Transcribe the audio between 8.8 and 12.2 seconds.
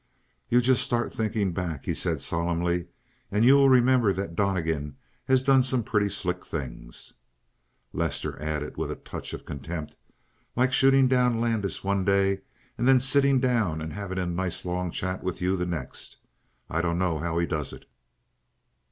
a touch of contempt: "Like shootin' down Landis one